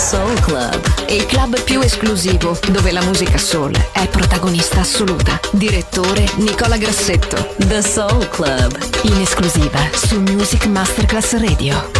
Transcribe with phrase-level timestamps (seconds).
[0.00, 0.80] Soul Club.
[1.08, 5.38] Il club più esclusivo dove la musica soul è protagonista assoluta.
[5.52, 7.54] Direttore Nicola Grassetto.
[7.58, 8.78] The Soul Club.
[9.02, 11.90] In esclusiva su Music Masterclass Radio.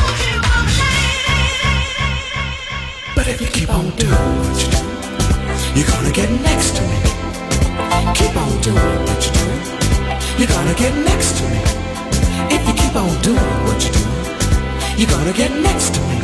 [3.14, 4.78] But if you keep on doing what you do,
[5.74, 8.12] you're gonna get next to me.
[8.14, 11.60] Keep on doing what you do, you're gonna get next to me.
[12.48, 14.00] If you keep on doing what you do,
[14.96, 16.19] you're gonna get next to me.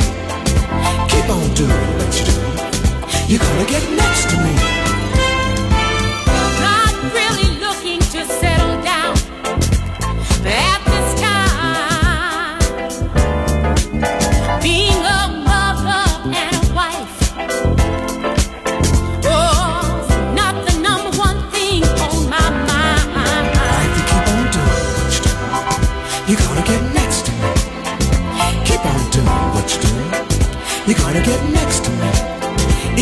[1.27, 1.67] You do,
[3.27, 4.76] you're gonna get next to me.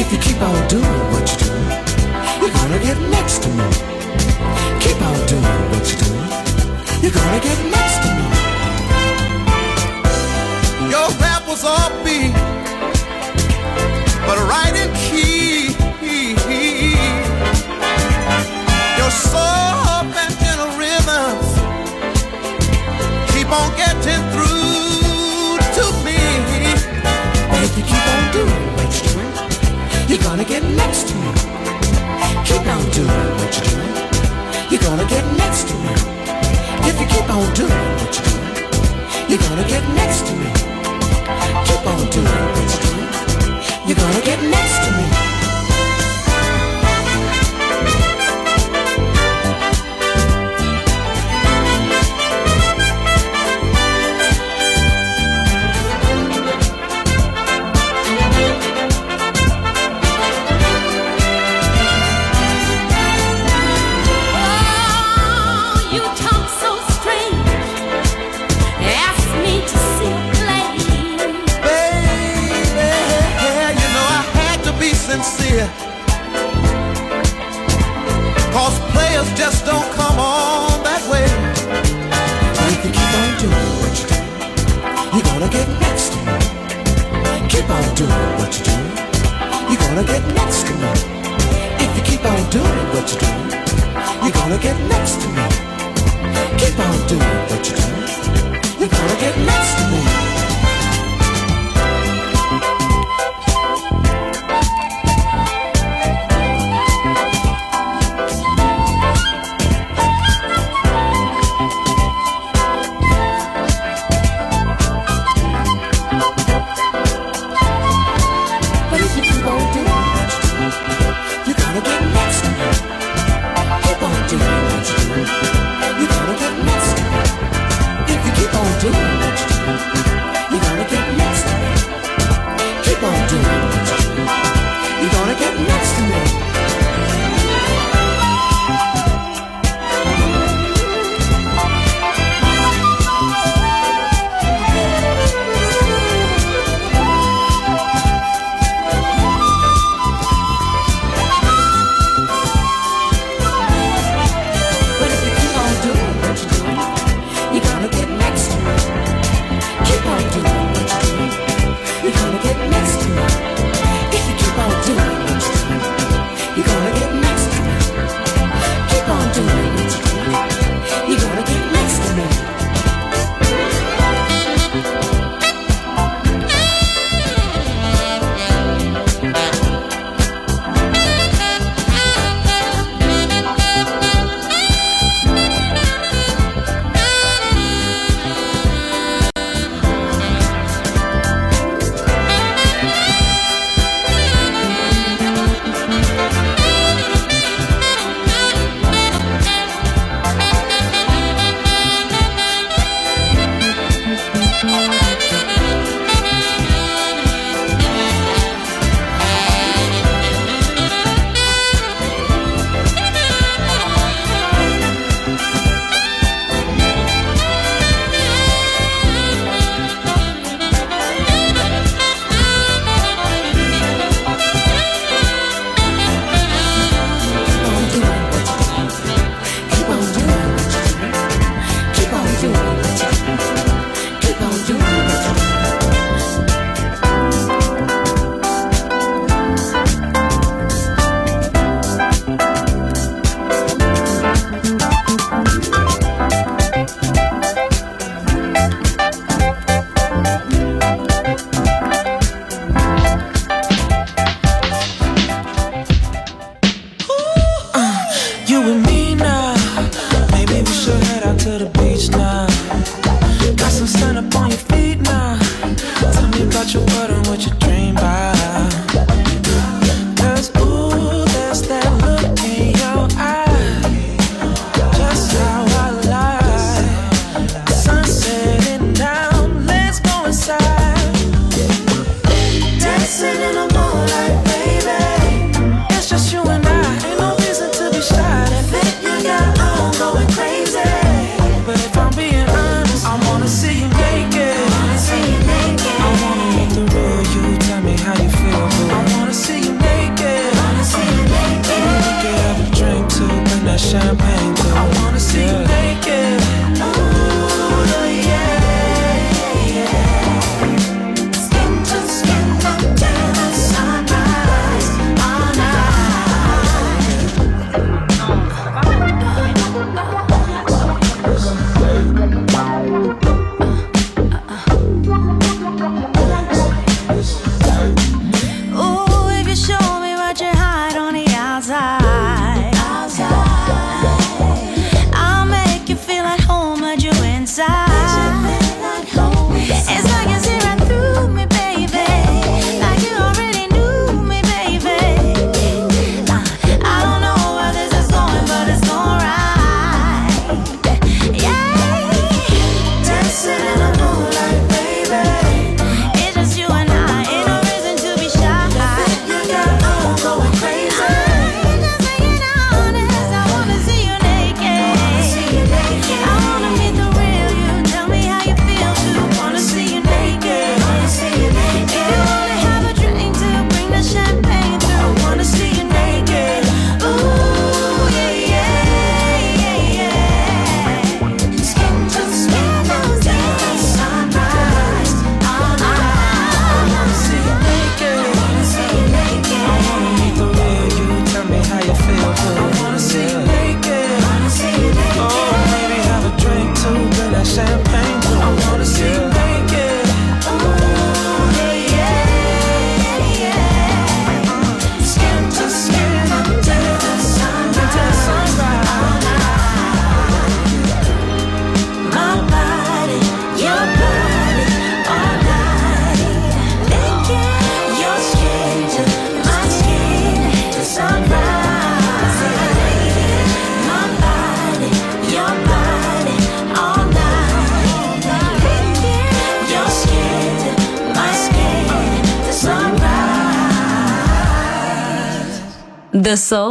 [0.08, 3.75] If you keep on doing what you do, you're gonna get next to me.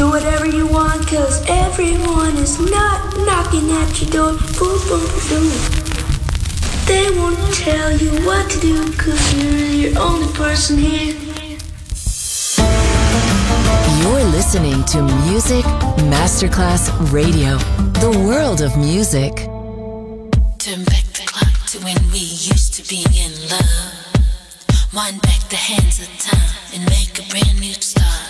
[0.00, 4.32] Do whatever you want, cause everyone is not knocking at your door.
[4.58, 5.52] Boom, boom, boom.
[6.86, 11.14] They won't tell you what to do, cause you're the only person here.
[14.00, 15.66] You're listening to Music
[16.08, 17.58] Masterclass Radio,
[18.00, 19.36] the world of music.
[20.56, 24.94] Turn back the clock to when we used to be in love.
[24.94, 28.29] Wind back the hands of time and make a brand new start.